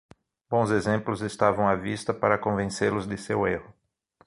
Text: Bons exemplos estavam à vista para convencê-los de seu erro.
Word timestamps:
Bons 0.49 0.71
exemplos 0.71 1.21
estavam 1.21 1.67
à 1.67 1.75
vista 1.75 2.11
para 2.11 2.35
convencê-los 2.39 3.05
de 3.05 3.17
seu 3.17 3.45
erro. 3.45 3.71